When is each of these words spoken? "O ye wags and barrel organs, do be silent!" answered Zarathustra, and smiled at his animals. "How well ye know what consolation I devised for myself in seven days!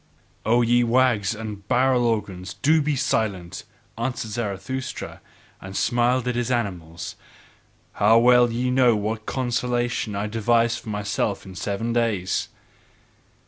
"O 0.47 0.63
ye 0.63 0.83
wags 0.83 1.35
and 1.35 1.67
barrel 1.67 2.05
organs, 2.05 2.55
do 2.55 2.81
be 2.81 2.95
silent!" 2.95 3.65
answered 3.99 4.31
Zarathustra, 4.31 5.21
and 5.61 5.77
smiled 5.77 6.27
at 6.27 6.33
his 6.33 6.49
animals. 6.49 7.15
"How 7.93 8.17
well 8.17 8.51
ye 8.51 8.71
know 8.71 8.95
what 8.95 9.27
consolation 9.27 10.15
I 10.15 10.25
devised 10.25 10.79
for 10.79 10.89
myself 10.89 11.45
in 11.45 11.53
seven 11.53 11.93
days! 11.93 12.47